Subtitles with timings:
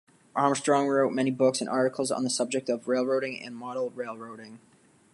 [0.35, 4.59] Armstrong wrote many books and articles on the subject of railroading and model railroading.